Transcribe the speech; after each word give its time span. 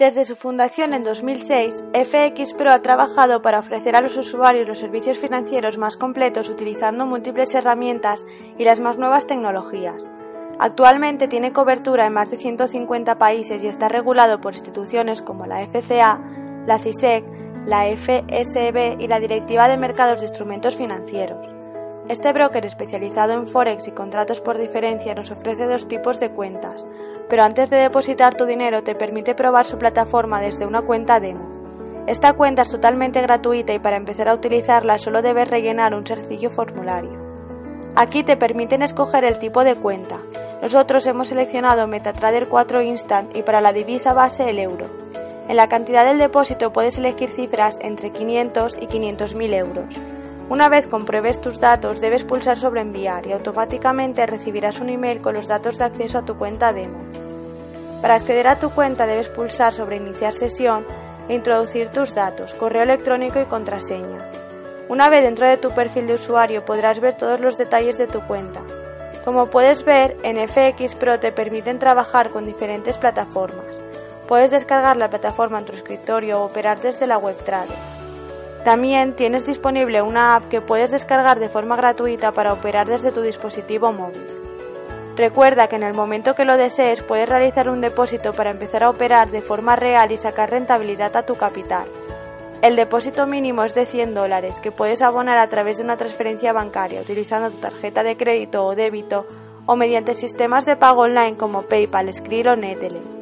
Desde 0.00 0.24
su 0.24 0.34
fundación 0.34 0.94
en 0.94 1.04
2006, 1.04 1.84
FX 1.92 2.54
Pro 2.54 2.72
ha 2.72 2.80
trabajado 2.80 3.42
para 3.42 3.58
ofrecer 3.58 3.94
a 3.94 4.00
los 4.00 4.16
usuarios 4.16 4.66
los 4.66 4.78
servicios 4.78 5.18
financieros 5.18 5.76
más 5.76 5.98
completos 5.98 6.48
utilizando 6.48 7.04
múltiples 7.04 7.54
herramientas 7.54 8.24
y 8.56 8.64
las 8.64 8.80
más 8.80 8.96
nuevas 8.96 9.26
tecnologías. 9.26 10.02
Actualmente 10.58 11.28
tiene 11.28 11.52
cobertura 11.52 12.06
en 12.06 12.14
más 12.14 12.30
de 12.30 12.38
150 12.38 13.18
países 13.18 13.62
y 13.62 13.66
está 13.66 13.90
regulado 13.90 14.40
por 14.40 14.54
instituciones 14.54 15.20
como 15.20 15.44
la 15.44 15.66
FCA, 15.66 16.18
la 16.66 16.78
CISEC, 16.78 17.22
la 17.66 17.84
FSB 17.94 19.02
y 19.02 19.06
la 19.06 19.20
Directiva 19.20 19.68
de 19.68 19.76
Mercados 19.76 20.20
de 20.20 20.28
Instrumentos 20.28 20.78
Financieros. 20.78 21.59
Este 22.10 22.32
broker 22.32 22.66
especializado 22.66 23.34
en 23.34 23.46
Forex 23.46 23.86
y 23.86 23.92
contratos 23.92 24.40
por 24.40 24.58
diferencia 24.58 25.14
nos 25.14 25.30
ofrece 25.30 25.66
dos 25.66 25.86
tipos 25.86 26.18
de 26.18 26.30
cuentas, 26.30 26.84
pero 27.28 27.44
antes 27.44 27.70
de 27.70 27.76
depositar 27.76 28.34
tu 28.34 28.46
dinero 28.46 28.82
te 28.82 28.96
permite 28.96 29.36
probar 29.36 29.64
su 29.64 29.78
plataforma 29.78 30.40
desde 30.40 30.66
una 30.66 30.82
cuenta 30.82 31.20
demo. 31.20 31.48
Esta 32.08 32.32
cuenta 32.32 32.62
es 32.62 32.70
totalmente 32.70 33.22
gratuita 33.22 33.72
y 33.74 33.78
para 33.78 33.94
empezar 33.94 34.28
a 34.28 34.34
utilizarla 34.34 34.98
solo 34.98 35.22
debes 35.22 35.48
rellenar 35.48 35.94
un 35.94 36.04
sencillo 36.04 36.50
formulario. 36.50 37.12
Aquí 37.94 38.24
te 38.24 38.36
permiten 38.36 38.82
escoger 38.82 39.22
el 39.22 39.38
tipo 39.38 39.62
de 39.62 39.76
cuenta. 39.76 40.18
Nosotros 40.60 41.06
hemos 41.06 41.28
seleccionado 41.28 41.86
MetaTrader 41.86 42.48
4 42.48 42.82
Instant 42.82 43.36
y 43.36 43.42
para 43.42 43.60
la 43.60 43.72
divisa 43.72 44.14
base 44.14 44.50
el 44.50 44.58
euro. 44.58 44.88
En 45.46 45.54
la 45.54 45.68
cantidad 45.68 46.04
del 46.04 46.18
depósito 46.18 46.72
puedes 46.72 46.98
elegir 46.98 47.30
cifras 47.30 47.78
entre 47.80 48.10
500 48.10 48.78
y 48.80 48.88
500.000 48.88 49.54
euros. 49.54 50.00
Una 50.50 50.68
vez 50.68 50.88
compruebes 50.88 51.40
tus 51.40 51.60
datos, 51.60 52.00
debes 52.00 52.24
pulsar 52.24 52.58
sobre 52.58 52.80
enviar 52.80 53.24
y 53.24 53.30
automáticamente 53.30 54.26
recibirás 54.26 54.80
un 54.80 54.88
email 54.88 55.20
con 55.20 55.34
los 55.34 55.46
datos 55.46 55.78
de 55.78 55.84
acceso 55.84 56.18
a 56.18 56.24
tu 56.24 56.36
cuenta 56.36 56.72
demo. 56.72 57.04
Para 58.02 58.16
acceder 58.16 58.48
a 58.48 58.58
tu 58.58 58.70
cuenta 58.70 59.06
debes 59.06 59.28
pulsar 59.28 59.72
sobre 59.72 59.98
iniciar 59.98 60.34
sesión 60.34 60.84
e 61.28 61.34
introducir 61.34 61.90
tus 61.90 62.16
datos, 62.16 62.52
correo 62.54 62.82
electrónico 62.82 63.40
y 63.40 63.44
contraseña. 63.44 64.28
Una 64.88 65.08
vez 65.08 65.22
dentro 65.22 65.46
de 65.46 65.56
tu 65.56 65.70
perfil 65.70 66.08
de 66.08 66.14
usuario 66.14 66.64
podrás 66.64 66.98
ver 66.98 67.16
todos 67.16 67.38
los 67.38 67.56
detalles 67.56 67.96
de 67.96 68.08
tu 68.08 68.20
cuenta. 68.22 68.60
Como 69.24 69.50
puedes 69.50 69.84
ver, 69.84 70.16
en 70.24 70.36
FX 70.48 70.96
Pro 70.96 71.20
te 71.20 71.30
permiten 71.30 71.78
trabajar 71.78 72.30
con 72.30 72.44
diferentes 72.44 72.98
plataformas. 72.98 73.80
Puedes 74.26 74.50
descargar 74.50 74.96
la 74.96 75.10
plataforma 75.10 75.60
en 75.60 75.66
tu 75.66 75.74
escritorio 75.74 76.40
o 76.40 76.46
operar 76.46 76.80
desde 76.80 77.06
la 77.06 77.18
web 77.18 77.36
Trader. 77.44 77.89
También 78.64 79.14
tienes 79.14 79.46
disponible 79.46 80.02
una 80.02 80.36
app 80.36 80.48
que 80.48 80.60
puedes 80.60 80.90
descargar 80.90 81.40
de 81.40 81.48
forma 81.48 81.76
gratuita 81.76 82.32
para 82.32 82.52
operar 82.52 82.86
desde 82.86 83.10
tu 83.10 83.22
dispositivo 83.22 83.92
móvil. 83.92 84.26
Recuerda 85.16 85.66
que 85.66 85.76
en 85.76 85.82
el 85.82 85.94
momento 85.94 86.34
que 86.34 86.44
lo 86.44 86.56
desees 86.56 87.02
puedes 87.02 87.28
realizar 87.28 87.70
un 87.70 87.80
depósito 87.80 88.32
para 88.32 88.50
empezar 88.50 88.84
a 88.84 88.90
operar 88.90 89.30
de 89.30 89.40
forma 89.40 89.76
real 89.76 90.12
y 90.12 90.16
sacar 90.16 90.50
rentabilidad 90.50 91.16
a 91.16 91.24
tu 91.24 91.36
capital. 91.36 91.86
El 92.62 92.76
depósito 92.76 93.26
mínimo 93.26 93.64
es 93.64 93.74
de 93.74 93.86
100 93.86 94.14
dólares 94.14 94.60
que 94.60 94.72
puedes 94.72 95.00
abonar 95.00 95.38
a 95.38 95.48
través 95.48 95.78
de 95.78 95.84
una 95.84 95.96
transferencia 95.96 96.52
bancaria 96.52 97.00
utilizando 97.00 97.50
tu 97.50 97.56
tarjeta 97.56 98.02
de 98.02 98.18
crédito 98.18 98.66
o 98.66 98.74
débito 98.74 99.26
o 99.64 99.76
mediante 99.76 100.14
sistemas 100.14 100.66
de 100.66 100.76
pago 100.76 101.02
online 101.02 101.38
como 101.38 101.62
PayPal, 101.62 102.12
Skrill 102.12 102.48
o 102.48 102.56
Neteller. 102.56 103.19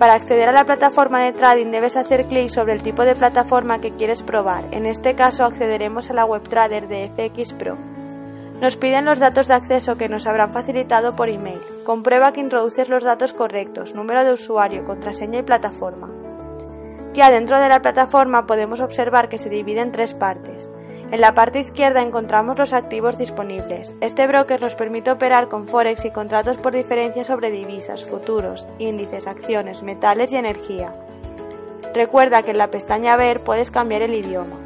Para 0.00 0.14
acceder 0.14 0.48
a 0.48 0.52
la 0.52 0.64
plataforma 0.64 1.20
de 1.20 1.34
trading 1.34 1.70
debes 1.70 1.94
hacer 1.94 2.24
clic 2.24 2.48
sobre 2.48 2.72
el 2.72 2.82
tipo 2.82 3.04
de 3.04 3.14
plataforma 3.14 3.82
que 3.82 3.90
quieres 3.90 4.22
probar. 4.22 4.64
En 4.70 4.86
este 4.86 5.14
caso 5.14 5.44
accederemos 5.44 6.08
a 6.08 6.14
la 6.14 6.24
WebTrader 6.24 6.88
de 6.88 7.10
FX 7.10 7.52
Pro. 7.52 7.76
Nos 8.62 8.76
piden 8.76 9.04
los 9.04 9.18
datos 9.18 9.46
de 9.46 9.52
acceso 9.52 9.98
que 9.98 10.08
nos 10.08 10.26
habrán 10.26 10.52
facilitado 10.52 11.14
por 11.14 11.28
email. 11.28 11.60
Comprueba 11.84 12.32
que 12.32 12.40
introduces 12.40 12.88
los 12.88 13.04
datos 13.04 13.34
correctos, 13.34 13.94
número 13.94 14.24
de 14.24 14.32
usuario, 14.32 14.86
contraseña 14.86 15.40
y 15.40 15.42
plataforma. 15.42 16.10
Ya 17.12 17.30
dentro 17.30 17.60
de 17.60 17.68
la 17.68 17.82
plataforma 17.82 18.46
podemos 18.46 18.80
observar 18.80 19.28
que 19.28 19.36
se 19.36 19.50
divide 19.50 19.82
en 19.82 19.92
tres 19.92 20.14
partes. 20.14 20.70
En 21.10 21.20
la 21.20 21.34
parte 21.34 21.58
izquierda 21.58 22.02
encontramos 22.02 22.56
los 22.56 22.72
activos 22.72 23.18
disponibles. 23.18 23.92
Este 24.00 24.28
broker 24.28 24.60
nos 24.60 24.76
permite 24.76 25.10
operar 25.10 25.48
con 25.48 25.66
Forex 25.66 26.04
y 26.04 26.12
contratos 26.12 26.56
por 26.56 26.72
diferencia 26.72 27.24
sobre 27.24 27.50
divisas, 27.50 28.04
futuros, 28.04 28.68
índices, 28.78 29.26
acciones, 29.26 29.82
metales 29.82 30.32
y 30.32 30.36
energía. 30.36 30.94
Recuerda 31.92 32.44
que 32.44 32.52
en 32.52 32.58
la 32.58 32.70
pestaña 32.70 33.16
Ver 33.16 33.40
puedes 33.40 33.72
cambiar 33.72 34.02
el 34.02 34.14
idioma. 34.14 34.56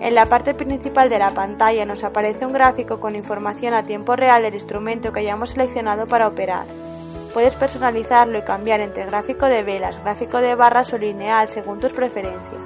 En 0.00 0.14
la 0.14 0.26
parte 0.30 0.54
principal 0.54 1.10
de 1.10 1.18
la 1.18 1.30
pantalla 1.32 1.84
nos 1.84 2.04
aparece 2.04 2.46
un 2.46 2.54
gráfico 2.54 2.98
con 2.98 3.14
información 3.14 3.74
a 3.74 3.82
tiempo 3.82 4.16
real 4.16 4.42
del 4.42 4.54
instrumento 4.54 5.12
que 5.12 5.20
hayamos 5.20 5.50
seleccionado 5.50 6.06
para 6.06 6.26
operar. 6.26 6.64
Puedes 7.34 7.54
personalizarlo 7.54 8.38
y 8.38 8.42
cambiar 8.42 8.80
entre 8.80 9.04
gráfico 9.04 9.44
de 9.44 9.62
velas, 9.62 10.02
gráfico 10.02 10.40
de 10.40 10.54
barras 10.54 10.94
o 10.94 10.98
lineal 10.98 11.48
según 11.48 11.80
tus 11.80 11.92
preferencias. 11.92 12.65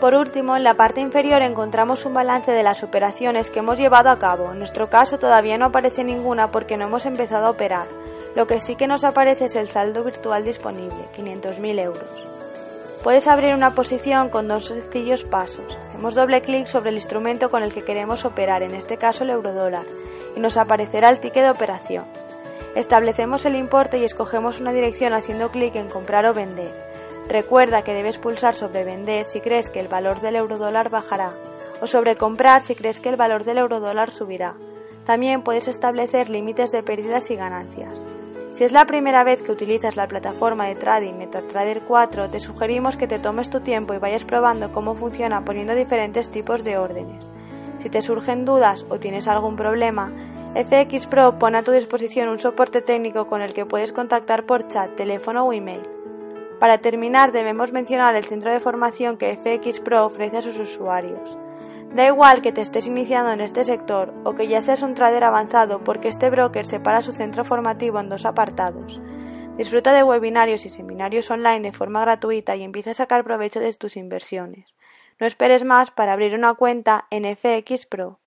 Por 0.00 0.14
último, 0.14 0.56
en 0.56 0.64
la 0.64 0.74
parte 0.74 1.00
inferior 1.00 1.42
encontramos 1.42 2.04
un 2.04 2.14
balance 2.14 2.50
de 2.50 2.62
las 2.62 2.82
operaciones 2.82 3.50
que 3.50 3.60
hemos 3.60 3.78
llevado 3.78 4.10
a 4.10 4.18
cabo. 4.18 4.52
En 4.52 4.58
nuestro 4.58 4.90
caso 4.90 5.18
todavía 5.18 5.58
no 5.58 5.66
aparece 5.66 6.02
ninguna 6.02 6.50
porque 6.50 6.76
no 6.76 6.86
hemos 6.86 7.06
empezado 7.06 7.46
a 7.46 7.50
operar. 7.50 7.86
Lo 8.34 8.46
que 8.46 8.60
sí 8.60 8.76
que 8.76 8.88
nos 8.88 9.04
aparece 9.04 9.44
es 9.44 9.56
el 9.56 9.68
saldo 9.68 10.02
virtual 10.02 10.44
disponible, 10.44 11.08
500.000 11.16 11.80
euros. 11.80 12.32
Puedes 13.02 13.26
abrir 13.26 13.54
una 13.54 13.74
posición 13.74 14.28
con 14.28 14.48
dos 14.48 14.66
sencillos 14.66 15.24
pasos. 15.24 15.76
Hacemos 15.88 16.14
doble 16.14 16.40
clic 16.40 16.66
sobre 16.66 16.90
el 16.90 16.96
instrumento 16.96 17.50
con 17.50 17.62
el 17.62 17.72
que 17.72 17.82
queremos 17.82 18.24
operar, 18.24 18.62
en 18.62 18.74
este 18.74 18.96
caso 18.96 19.24
el 19.24 19.30
eurodólar, 19.30 19.84
y 20.36 20.40
nos 20.40 20.56
aparecerá 20.56 21.10
el 21.10 21.18
ticket 21.18 21.42
de 21.42 21.50
operación. 21.50 22.04
Establecemos 22.76 23.44
el 23.44 23.56
importe 23.56 23.98
y 23.98 24.04
escogemos 24.04 24.60
una 24.60 24.72
dirección 24.72 25.14
haciendo 25.14 25.50
clic 25.50 25.74
en 25.74 25.90
comprar 25.90 26.26
o 26.26 26.32
vender. 26.32 26.91
Recuerda 27.28 27.82
que 27.82 27.94
debes 27.94 28.18
pulsar 28.18 28.54
sobre 28.54 28.84
vender 28.84 29.24
si 29.24 29.40
crees 29.40 29.70
que 29.70 29.80
el 29.80 29.88
valor 29.88 30.20
del 30.20 30.36
eurodólar 30.36 30.90
bajará 30.90 31.32
o 31.80 31.86
sobre 31.86 32.16
comprar 32.16 32.62
si 32.62 32.74
crees 32.74 33.00
que 33.00 33.08
el 33.08 33.16
valor 33.16 33.44
del 33.44 33.58
eurodólar 33.58 34.10
subirá. 34.10 34.54
También 35.04 35.42
puedes 35.42 35.66
establecer 35.66 36.30
límites 36.30 36.70
de 36.70 36.82
pérdidas 36.82 37.30
y 37.30 37.36
ganancias. 37.36 38.00
Si 38.54 38.64
es 38.64 38.72
la 38.72 38.84
primera 38.84 39.24
vez 39.24 39.42
que 39.42 39.50
utilizas 39.50 39.96
la 39.96 40.06
plataforma 40.06 40.66
de 40.66 40.74
trading 40.74 41.14
MetaTrader 41.14 41.82
4, 41.82 42.30
te 42.30 42.38
sugerimos 42.38 42.96
que 42.96 43.08
te 43.08 43.18
tomes 43.18 43.50
tu 43.50 43.60
tiempo 43.60 43.94
y 43.94 43.98
vayas 43.98 44.24
probando 44.24 44.70
cómo 44.72 44.94
funciona 44.94 45.44
poniendo 45.44 45.74
diferentes 45.74 46.28
tipos 46.28 46.62
de 46.62 46.76
órdenes. 46.76 47.28
Si 47.78 47.88
te 47.88 48.02
surgen 48.02 48.44
dudas 48.44 48.84
o 48.90 49.00
tienes 49.00 49.26
algún 49.26 49.56
problema, 49.56 50.12
FX 50.54 51.06
Pro 51.06 51.38
pone 51.38 51.58
a 51.58 51.62
tu 51.62 51.72
disposición 51.72 52.28
un 52.28 52.38
soporte 52.38 52.82
técnico 52.82 53.26
con 53.26 53.40
el 53.40 53.54
que 53.54 53.64
puedes 53.64 53.92
contactar 53.92 54.44
por 54.44 54.68
chat, 54.68 54.94
teléfono 54.94 55.46
o 55.46 55.52
email. 55.52 56.01
Para 56.62 56.78
terminar, 56.78 57.32
debemos 57.32 57.72
mencionar 57.72 58.14
el 58.14 58.22
centro 58.22 58.52
de 58.52 58.60
formación 58.60 59.16
que 59.16 59.34
FX 59.34 59.80
Pro 59.80 60.06
ofrece 60.06 60.36
a 60.36 60.42
sus 60.42 60.60
usuarios. 60.60 61.36
Da 61.92 62.06
igual 62.06 62.40
que 62.40 62.52
te 62.52 62.60
estés 62.60 62.86
iniciando 62.86 63.32
en 63.32 63.40
este 63.40 63.64
sector 63.64 64.14
o 64.22 64.36
que 64.36 64.46
ya 64.46 64.60
seas 64.60 64.82
un 64.82 64.94
trader 64.94 65.24
avanzado 65.24 65.82
porque 65.82 66.06
este 66.06 66.30
broker 66.30 66.64
separa 66.64 67.02
su 67.02 67.10
centro 67.10 67.44
formativo 67.44 67.98
en 67.98 68.08
dos 68.08 68.24
apartados. 68.24 69.00
Disfruta 69.56 69.92
de 69.92 70.04
webinarios 70.04 70.64
y 70.64 70.68
seminarios 70.68 71.28
online 71.32 71.62
de 71.62 71.72
forma 71.72 72.02
gratuita 72.02 72.54
y 72.54 72.62
empieza 72.62 72.92
a 72.92 72.94
sacar 72.94 73.24
provecho 73.24 73.58
de 73.58 73.72
tus 73.72 73.96
inversiones. 73.96 74.72
No 75.18 75.26
esperes 75.26 75.64
más 75.64 75.90
para 75.90 76.12
abrir 76.12 76.32
una 76.32 76.54
cuenta 76.54 77.08
en 77.10 77.24
FX 77.24 77.86
Pro. 77.86 78.20